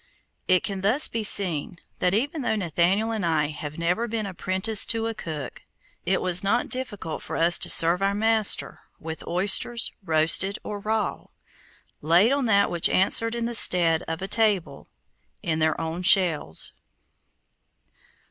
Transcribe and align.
It 0.47 0.63
can 0.63 0.81
thus 0.81 1.07
be 1.07 1.21
seen 1.21 1.77
that 1.99 2.15
even 2.15 2.41
though 2.41 2.55
Nathaniel 2.55 3.11
and 3.11 3.23
I 3.23 3.49
had 3.49 3.77
never 3.77 4.07
been 4.07 4.25
apprenticed 4.25 4.89
to 4.89 5.05
a 5.05 5.13
cook, 5.13 5.61
it 6.07 6.23
was 6.23 6.43
not 6.43 6.69
difficult 6.69 7.21
for 7.21 7.35
us 7.37 7.59
to 7.59 7.69
serve 7.69 8.01
our 8.01 8.15
master 8.15 8.79
with 8.99 9.23
oysters 9.27 9.91
roasted 10.03 10.57
or 10.63 10.79
raw, 10.79 11.27
laid 12.01 12.31
on 12.31 12.45
that 12.47 12.71
which 12.71 12.89
answered 12.89 13.35
in 13.35 13.45
the 13.45 13.53
stead 13.53 14.01
of 14.07 14.23
a 14.23 14.27
table, 14.27 14.87
in 15.43 15.59
their 15.59 15.79
own 15.79 16.01
shells. 16.01 16.73